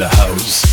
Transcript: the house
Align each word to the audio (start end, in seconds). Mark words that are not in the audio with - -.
the 0.00 0.08
house 0.08 0.69